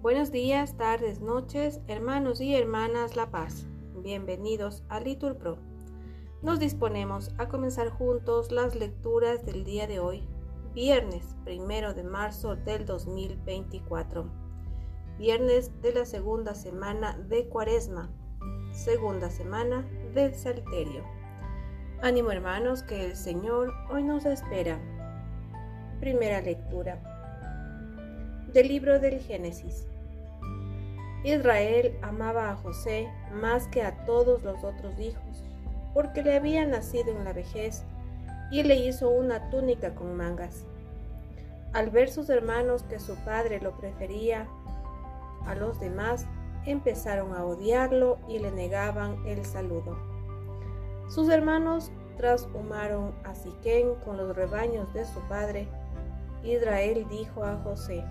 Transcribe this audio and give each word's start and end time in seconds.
Buenos 0.00 0.30
días, 0.30 0.76
tardes, 0.76 1.20
noches, 1.20 1.80
hermanos 1.86 2.40
y 2.40 2.54
hermanas 2.54 3.16
La 3.16 3.30
Paz. 3.30 3.66
Bienvenidos 4.02 4.82
a 4.88 5.00
Litur 5.00 5.36
Pro. 5.36 5.58
Nos 6.42 6.58
disponemos 6.58 7.30
a 7.38 7.48
comenzar 7.48 7.88
juntos 7.88 8.50
las 8.50 8.74
lecturas 8.74 9.46
del 9.46 9.64
día 9.64 9.86
de 9.86 10.00
hoy, 10.00 10.28
viernes 10.74 11.36
primero 11.44 11.94
de 11.94 12.02
marzo 12.02 12.56
del 12.56 12.84
2024. 12.84 14.28
Viernes 15.18 15.70
de 15.82 15.92
la 15.92 16.04
segunda 16.04 16.54
semana 16.54 17.16
de 17.28 17.48
Cuaresma, 17.48 18.10
segunda 18.72 19.30
semana 19.30 19.88
del 20.14 20.34
Salterio. 20.34 21.04
Ánimo 22.02 22.32
hermanos 22.32 22.82
que 22.82 23.06
el 23.06 23.14
Señor 23.14 23.72
hoy 23.88 24.02
nos 24.02 24.24
espera. 24.24 24.80
Primera 26.02 26.40
lectura 26.40 26.98
del 28.52 28.66
libro 28.66 28.98
del 28.98 29.20
Génesis. 29.20 29.86
Israel 31.22 31.96
amaba 32.02 32.50
a 32.50 32.56
José 32.56 33.06
más 33.32 33.68
que 33.68 33.84
a 33.84 34.04
todos 34.04 34.42
los 34.42 34.64
otros 34.64 34.98
hijos, 34.98 35.44
porque 35.94 36.24
le 36.24 36.34
había 36.34 36.66
nacido 36.66 37.12
en 37.12 37.22
la 37.22 37.32
vejez 37.32 37.84
y 38.50 38.64
le 38.64 38.74
hizo 38.74 39.10
una 39.10 39.48
túnica 39.50 39.94
con 39.94 40.16
mangas. 40.16 40.64
Al 41.72 41.90
ver 41.90 42.10
sus 42.10 42.30
hermanos 42.30 42.82
que 42.82 42.98
su 42.98 43.14
padre 43.24 43.60
lo 43.60 43.78
prefería 43.78 44.48
a 45.46 45.54
los 45.54 45.78
demás, 45.78 46.26
empezaron 46.66 47.32
a 47.32 47.44
odiarlo 47.44 48.18
y 48.26 48.40
le 48.40 48.50
negaban 48.50 49.24
el 49.24 49.44
saludo. 49.44 49.96
Sus 51.08 51.28
hermanos 51.28 51.92
trashumaron 52.16 53.14
a 53.22 53.36
Siquén 53.36 53.94
con 54.04 54.16
los 54.16 54.34
rebaños 54.34 54.92
de 54.94 55.04
su 55.04 55.20
padre. 55.28 55.68
Israel 56.44 57.06
dijo 57.08 57.44
a 57.44 57.56
José, 57.62 58.04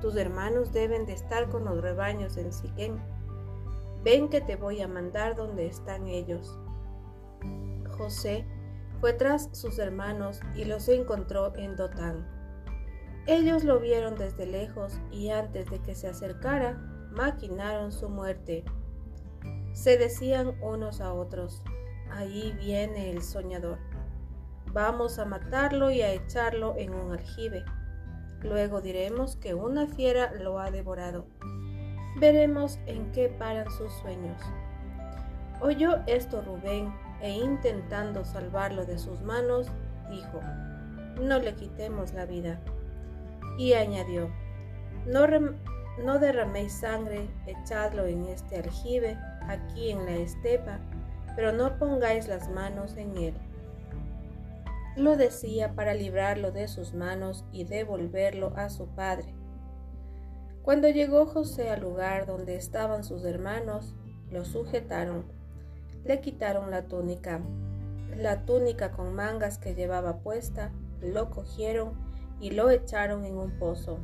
tus 0.00 0.16
hermanos 0.16 0.72
deben 0.72 1.06
de 1.06 1.12
estar 1.12 1.48
con 1.48 1.64
los 1.64 1.80
rebaños 1.80 2.36
en 2.36 2.52
Siquén. 2.52 3.00
Ven 4.02 4.28
que 4.28 4.40
te 4.40 4.56
voy 4.56 4.80
a 4.80 4.88
mandar 4.88 5.36
donde 5.36 5.66
están 5.66 6.08
ellos. 6.08 6.58
José 7.96 8.44
fue 9.00 9.12
tras 9.12 9.48
sus 9.52 9.78
hermanos 9.78 10.40
y 10.56 10.64
los 10.64 10.88
encontró 10.88 11.54
en 11.56 11.76
Dotán. 11.76 12.26
Ellos 13.26 13.62
lo 13.62 13.78
vieron 13.78 14.16
desde 14.16 14.46
lejos 14.46 14.98
y 15.12 15.30
antes 15.30 15.70
de 15.70 15.80
que 15.80 15.94
se 15.94 16.08
acercara, 16.08 16.74
maquinaron 17.12 17.92
su 17.92 18.08
muerte. 18.08 18.64
Se 19.72 19.96
decían 19.96 20.60
unos 20.60 21.00
a 21.00 21.12
otros, 21.12 21.62
ahí 22.10 22.52
viene 22.58 23.10
el 23.10 23.22
soñador. 23.22 23.78
Vamos 24.72 25.18
a 25.18 25.24
matarlo 25.24 25.90
y 25.90 26.02
a 26.02 26.12
echarlo 26.12 26.74
en 26.78 26.94
un 26.94 27.12
aljibe 27.12 27.64
Luego 28.42 28.80
diremos 28.80 29.36
que 29.36 29.54
una 29.54 29.86
fiera 29.86 30.32
lo 30.32 30.58
ha 30.58 30.70
devorado. 30.70 31.26
Veremos 32.18 32.78
en 32.86 33.12
qué 33.12 33.28
paran 33.28 33.70
sus 33.70 33.92
sueños. 33.94 34.40
Oyó 35.60 35.98
esto 36.06 36.42
Rubén 36.42 36.92
e 37.20 37.30
intentando 37.30 38.24
salvarlo 38.24 38.84
de 38.84 38.98
sus 38.98 39.20
manos, 39.22 39.68
dijo, 40.10 40.40
no 41.20 41.38
le 41.38 41.54
quitemos 41.54 42.12
la 42.14 42.26
vida. 42.26 42.58
Y 43.58 43.74
añadió, 43.74 44.28
no, 45.06 45.24
no 46.02 46.18
derraméis 46.18 46.72
sangre, 46.72 47.28
echadlo 47.46 48.06
en 48.06 48.24
este 48.24 48.56
aljibe, 48.56 49.16
aquí 49.46 49.90
en 49.90 50.04
la 50.04 50.16
estepa, 50.16 50.80
pero 51.36 51.52
no 51.52 51.78
pongáis 51.78 52.26
las 52.26 52.48
manos 52.50 52.96
en 52.96 53.16
él 53.16 53.34
lo 54.96 55.16
decía 55.16 55.74
para 55.74 55.94
librarlo 55.94 56.52
de 56.52 56.68
sus 56.68 56.94
manos 56.94 57.44
y 57.52 57.64
devolverlo 57.64 58.52
a 58.56 58.68
su 58.68 58.88
padre. 58.88 59.34
Cuando 60.62 60.88
llegó 60.88 61.26
José 61.26 61.70
al 61.70 61.80
lugar 61.80 62.26
donde 62.26 62.56
estaban 62.56 63.02
sus 63.02 63.24
hermanos, 63.24 63.94
lo 64.30 64.44
sujetaron, 64.44 65.24
le 66.04 66.20
quitaron 66.20 66.70
la 66.70 66.86
túnica, 66.86 67.40
la 68.16 68.44
túnica 68.44 68.92
con 68.92 69.14
mangas 69.14 69.58
que 69.58 69.74
llevaba 69.74 70.18
puesta, 70.18 70.72
lo 71.00 71.30
cogieron 71.30 71.94
y 72.40 72.50
lo 72.50 72.70
echaron 72.70 73.24
en 73.24 73.36
un 73.36 73.58
pozo. 73.58 73.98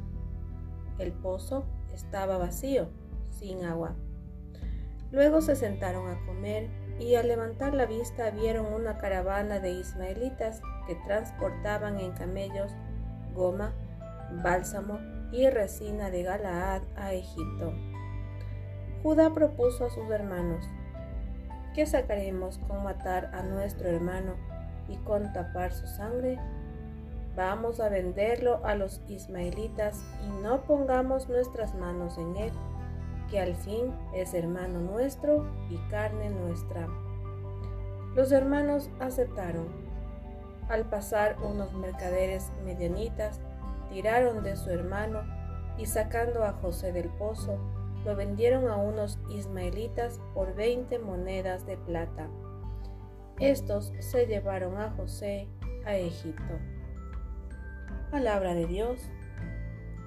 El 0.99 1.13
pozo 1.13 1.65
estaba 1.93 2.39
vacío, 2.39 2.89
sin 3.31 3.65
agua. 3.65 3.95
Luego 5.11 5.41
se 5.41 5.57
sentaron 5.57 6.09
a 6.09 6.27
comer 6.27 6.69
y 6.99 7.15
al 7.15 7.29
levantar 7.29 7.75
la 7.75 7.87
vista 7.87 8.31
vieron 8.31 8.73
una 8.73 8.99
caravana 8.99 9.59
de 9.59 9.71
ismaelitas 9.71 10.61
que 10.87 10.97
transportaban 11.07 11.99
en 11.99 12.13
camellos 12.13 12.73
goma, 13.35 13.73
bálsamo 14.43 14.99
y 15.33 15.49
resina 15.49 16.11
de 16.11 16.25
Galaad 16.25 16.83
a 16.97 17.15
Egipto. 17.15 17.73
Judá 19.03 19.33
propuso 19.33 19.87
a 19.87 19.91
sus 19.91 20.11
hermanos, 20.11 20.69
¿qué 21.75 21.87
sacaremos 21.87 22.59
con 22.59 22.83
matar 22.83 23.31
a 23.33 23.43
nuestro 23.43 23.89
hermano 23.89 24.35
y 24.89 24.97
con 24.97 25.33
tapar 25.33 25.73
su 25.73 25.87
sangre? 25.87 26.39
Vamos 27.37 27.79
a 27.79 27.89
venderlo 27.89 28.61
a 28.65 28.75
los 28.75 29.01
ismaelitas 29.09 30.03
y 30.27 30.43
no 30.43 30.63
pongamos 30.63 31.29
nuestras 31.29 31.75
manos 31.75 32.19
en 32.19 32.37
él 32.37 32.53
que 33.31 33.41
al 33.41 33.55
fin 33.55 33.93
es 34.15 34.35
hermano 34.35 34.81
nuestro 34.81 35.47
y 35.71 35.77
carne 35.91 36.31
nuestra. 36.31 36.89
Los 38.15 38.33
hermanos 38.33 38.91
aceptaron. 39.01 39.69
Al 40.69 40.85
pasar 40.85 41.37
unos 41.43 41.73
mercaderes 41.73 42.51
medianitas, 42.65 43.41
tiraron 43.91 44.43
de 44.43 44.57
su 44.57 44.71
hermano 44.71 45.23
y 45.79 45.87
sacando 45.87 46.45
a 46.45 46.53
José 46.53 46.93
del 46.93 47.09
pozo, 47.09 47.59
lo 48.05 48.17
vendieron 48.17 48.69
a 48.69 48.77
unos 48.77 49.19
ismaelitas 49.31 50.21
por 50.35 50.55
veinte 50.55 50.99
monedas 50.99 51.67
de 51.67 51.77
plata. 51.77 52.29
Estos 53.39 53.93
se 54.01 54.27
llevaron 54.27 54.77
a 54.79 54.91
José 54.91 55.49
a 55.85 55.97
Egipto. 55.97 56.59
Palabra 58.11 58.55
de 58.55 58.67
Dios. 58.67 59.01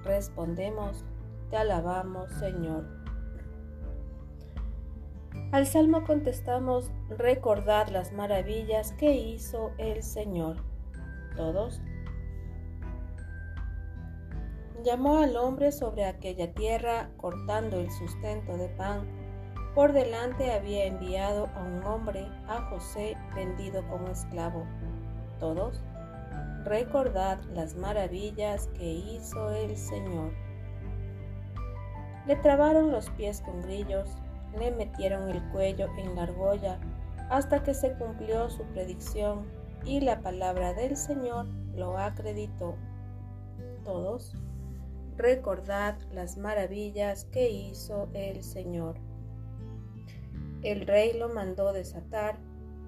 Respondemos, 0.04 1.04
te 1.50 1.56
alabamos 1.56 2.30
Señor. 2.32 3.01
Al 5.52 5.66
salmo 5.66 6.04
contestamos, 6.04 6.90
recordad 7.08 7.88
las 7.88 8.12
maravillas 8.12 8.92
que 8.92 9.14
hizo 9.14 9.72
el 9.78 10.02
Señor. 10.02 10.56
Todos. 11.36 11.80
Llamó 14.84 15.18
al 15.18 15.36
hombre 15.36 15.70
sobre 15.70 16.06
aquella 16.06 16.52
tierra, 16.52 17.10
cortando 17.16 17.78
el 17.80 17.90
sustento 17.90 18.56
de 18.56 18.68
pan. 18.70 19.06
Por 19.74 19.92
delante 19.92 20.52
había 20.52 20.86
enviado 20.86 21.46
a 21.54 21.62
un 21.62 21.84
hombre, 21.84 22.26
a 22.48 22.68
José, 22.68 23.16
vendido 23.34 23.86
como 23.88 24.08
esclavo. 24.08 24.66
Todos. 25.38 25.82
Recordad 26.64 27.42
las 27.54 27.74
maravillas 27.76 28.68
que 28.74 28.84
hizo 28.84 29.50
el 29.50 29.76
Señor. 29.76 30.32
Le 32.26 32.36
trabaron 32.36 32.90
los 32.90 33.10
pies 33.10 33.40
con 33.40 33.62
grillos, 33.62 34.16
le 34.58 34.70
metieron 34.70 35.28
el 35.28 35.42
cuello 35.50 35.88
en 35.98 36.14
la 36.14 36.24
argolla 36.24 36.78
hasta 37.30 37.62
que 37.62 37.74
se 37.74 37.92
cumplió 37.94 38.50
su 38.50 38.62
predicción 38.64 39.46
y 39.84 40.00
la 40.00 40.20
palabra 40.20 40.74
del 40.74 40.96
Señor 40.96 41.46
lo 41.74 41.98
acreditó. 41.98 42.76
Todos, 43.84 44.34
recordad 45.16 45.98
las 46.12 46.36
maravillas 46.36 47.24
que 47.26 47.50
hizo 47.50 48.08
el 48.12 48.42
Señor. 48.42 48.96
El 50.62 50.86
rey 50.86 51.12
lo 51.18 51.28
mandó 51.28 51.72
desatar, 51.72 52.38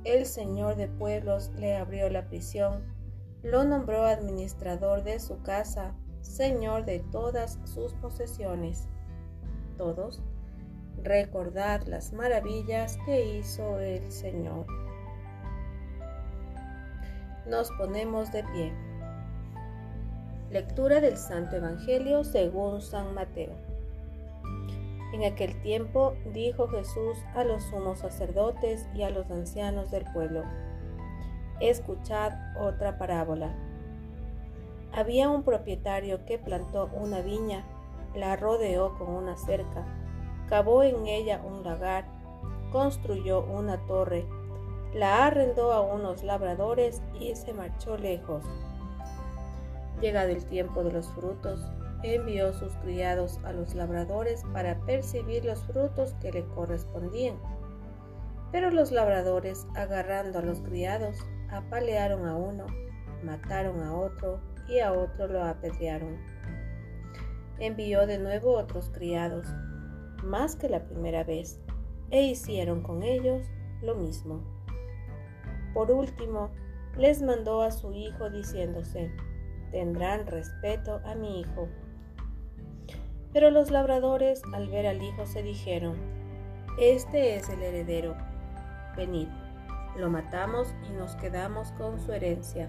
el 0.04 0.26
Señor 0.26 0.76
de 0.76 0.88
pueblos 0.88 1.50
le 1.56 1.76
abrió 1.76 2.08
la 2.10 2.28
prisión, 2.28 2.84
lo 3.42 3.64
nombró 3.64 4.04
administrador 4.04 5.02
de 5.02 5.18
su 5.18 5.42
casa, 5.42 5.94
Señor 6.20 6.84
de 6.84 7.00
todas 7.00 7.58
sus 7.64 7.94
posesiones. 7.94 8.88
Todos, 9.76 10.22
recordad 11.04 11.82
las 11.86 12.14
maravillas 12.14 12.98
que 13.04 13.36
hizo 13.36 13.78
el 13.78 14.10
Señor. 14.10 14.66
Nos 17.46 17.70
ponemos 17.72 18.32
de 18.32 18.42
pie. 18.42 18.72
Lectura 20.50 21.02
del 21.02 21.18
Santo 21.18 21.56
Evangelio 21.56 22.24
según 22.24 22.80
San 22.80 23.12
Mateo. 23.12 23.52
En 25.12 25.24
aquel 25.24 25.60
tiempo 25.60 26.14
dijo 26.32 26.68
Jesús 26.68 27.18
a 27.34 27.44
los 27.44 27.62
sumos 27.64 27.98
sacerdotes 27.98 28.88
y 28.94 29.02
a 29.02 29.10
los 29.10 29.30
ancianos 29.30 29.90
del 29.90 30.04
pueblo, 30.12 30.42
escuchad 31.60 32.32
otra 32.58 32.96
parábola. 32.96 33.54
Había 34.90 35.28
un 35.28 35.42
propietario 35.42 36.24
que 36.24 36.38
plantó 36.38 36.88
una 36.94 37.20
viña, 37.20 37.64
la 38.14 38.36
rodeó 38.36 38.96
con 38.96 39.10
una 39.10 39.36
cerca 39.36 39.84
cavó 40.48 40.82
en 40.82 41.06
ella 41.06 41.40
un 41.44 41.64
lagar, 41.64 42.04
construyó 42.72 43.42
una 43.44 43.78
torre, 43.86 44.26
la 44.94 45.26
arrendó 45.26 45.72
a 45.72 45.80
unos 45.80 46.22
labradores 46.22 47.02
y 47.18 47.34
se 47.34 47.52
marchó 47.52 47.96
lejos. 47.96 48.44
Llegado 50.00 50.30
el 50.30 50.44
tiempo 50.44 50.84
de 50.84 50.92
los 50.92 51.08
frutos, 51.12 51.60
envió 52.02 52.52
sus 52.52 52.74
criados 52.76 53.40
a 53.44 53.52
los 53.52 53.74
labradores 53.74 54.42
para 54.52 54.78
percibir 54.80 55.44
los 55.44 55.62
frutos 55.64 56.14
que 56.20 56.32
le 56.32 56.44
correspondían. 56.48 57.36
Pero 58.52 58.70
los 58.70 58.92
labradores, 58.92 59.66
agarrando 59.74 60.38
a 60.38 60.42
los 60.42 60.60
criados, 60.60 61.16
apalearon 61.50 62.26
a 62.26 62.36
uno, 62.36 62.66
mataron 63.24 63.82
a 63.82 63.94
otro 63.96 64.40
y 64.68 64.80
a 64.80 64.92
otro 64.92 65.26
lo 65.26 65.42
apedrearon. 65.42 66.18
Envió 67.58 68.06
de 68.06 68.18
nuevo 68.18 68.52
otros 68.56 68.90
criados, 68.90 69.46
más 70.24 70.56
que 70.56 70.68
la 70.68 70.84
primera 70.84 71.24
vez, 71.24 71.60
e 72.10 72.22
hicieron 72.22 72.82
con 72.82 73.02
ellos 73.02 73.46
lo 73.82 73.94
mismo. 73.94 74.40
Por 75.72 75.90
último, 75.90 76.50
les 76.96 77.22
mandó 77.22 77.62
a 77.62 77.70
su 77.70 77.92
hijo 77.92 78.30
diciéndose, 78.30 79.10
tendrán 79.70 80.26
respeto 80.26 81.00
a 81.04 81.14
mi 81.14 81.40
hijo. 81.40 81.68
Pero 83.32 83.50
los 83.50 83.70
labradores 83.70 84.42
al 84.52 84.68
ver 84.68 84.86
al 84.86 85.02
hijo 85.02 85.26
se 85.26 85.42
dijeron, 85.42 85.96
este 86.78 87.36
es 87.36 87.48
el 87.48 87.62
heredero, 87.62 88.16
venid, 88.96 89.28
lo 89.96 90.10
matamos 90.10 90.74
y 90.88 90.92
nos 90.92 91.16
quedamos 91.16 91.72
con 91.72 92.00
su 92.00 92.12
herencia. 92.12 92.68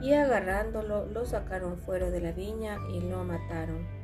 Y 0.00 0.12
agarrándolo 0.12 1.06
lo 1.06 1.24
sacaron 1.24 1.78
fuera 1.78 2.10
de 2.10 2.20
la 2.20 2.32
viña 2.32 2.78
y 2.92 3.00
lo 3.00 3.24
mataron. 3.24 3.95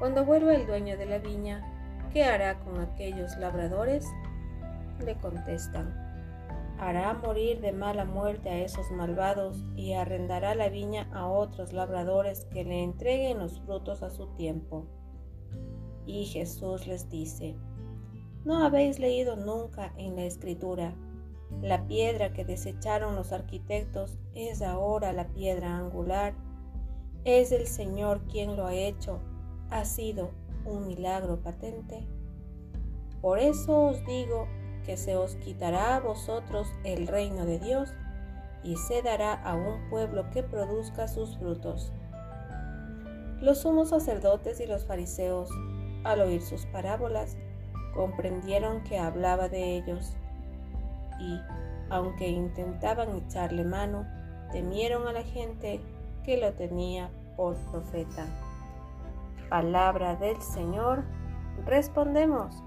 Cuando 0.00 0.24
vuelva 0.24 0.54
el 0.54 0.66
dueño 0.66 0.96
de 0.96 1.04
la 1.04 1.18
viña, 1.18 1.62
¿qué 2.10 2.24
hará 2.24 2.58
con 2.60 2.80
aquellos 2.80 3.36
labradores? 3.36 4.06
Le 5.04 5.14
contestan, 5.18 5.94
hará 6.78 7.12
morir 7.12 7.60
de 7.60 7.72
mala 7.72 8.06
muerte 8.06 8.48
a 8.48 8.60
esos 8.60 8.90
malvados 8.90 9.62
y 9.76 9.92
arrendará 9.92 10.54
la 10.54 10.70
viña 10.70 11.06
a 11.12 11.26
otros 11.26 11.74
labradores 11.74 12.46
que 12.46 12.64
le 12.64 12.82
entreguen 12.82 13.40
los 13.40 13.60
frutos 13.60 14.02
a 14.02 14.08
su 14.08 14.28
tiempo. 14.36 14.86
Y 16.06 16.24
Jesús 16.24 16.86
les 16.86 17.10
dice, 17.10 17.58
¿no 18.46 18.64
habéis 18.64 18.98
leído 19.00 19.36
nunca 19.36 19.92
en 19.98 20.16
la 20.16 20.22
escritura? 20.22 20.94
La 21.60 21.86
piedra 21.86 22.32
que 22.32 22.46
desecharon 22.46 23.16
los 23.16 23.32
arquitectos 23.32 24.18
es 24.34 24.62
ahora 24.62 25.12
la 25.12 25.26
piedra 25.28 25.76
angular. 25.76 26.32
Es 27.24 27.52
el 27.52 27.66
Señor 27.66 28.22
quien 28.30 28.56
lo 28.56 28.66
ha 28.66 28.72
hecho. 28.72 29.20
Ha 29.70 29.84
sido 29.84 30.30
un 30.64 30.86
milagro 30.86 31.40
patente. 31.40 32.06
Por 33.20 33.38
eso 33.38 33.86
os 33.86 34.04
digo 34.04 34.46
que 34.84 34.96
se 34.96 35.16
os 35.16 35.36
quitará 35.36 35.96
a 35.96 36.00
vosotros 36.00 36.68
el 36.84 37.06
reino 37.06 37.44
de 37.44 37.58
Dios 37.58 37.90
y 38.62 38.76
se 38.76 39.02
dará 39.02 39.34
a 39.34 39.54
un 39.54 39.88
pueblo 39.88 40.28
que 40.30 40.42
produzca 40.42 41.06
sus 41.08 41.36
frutos. 41.38 41.92
Los 43.40 43.58
sumos 43.58 43.90
sacerdotes 43.90 44.60
y 44.60 44.66
los 44.66 44.84
fariseos, 44.84 45.48
al 46.04 46.20
oír 46.20 46.42
sus 46.42 46.66
parábolas, 46.66 47.36
comprendieron 47.94 48.82
que 48.84 48.98
hablaba 48.98 49.48
de 49.48 49.76
ellos 49.76 50.16
y, 51.18 51.40
aunque 51.90 52.28
intentaban 52.28 53.16
echarle 53.16 53.64
mano, 53.64 54.06
temieron 54.52 55.06
a 55.06 55.12
la 55.12 55.22
gente 55.22 55.80
que 56.24 56.36
lo 56.36 56.52
tenía 56.54 57.10
por 57.36 57.56
profeta. 57.70 58.26
Palabra 59.50 60.14
del 60.14 60.40
Señor, 60.40 61.02
respondemos. 61.66 62.62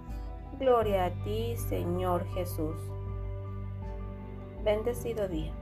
Gloria 0.59 1.05
a 1.05 1.11
ti, 1.23 1.55
Señor 1.55 2.25
Jesús. 2.33 2.75
Bendecido 4.65 5.29
día. 5.29 5.53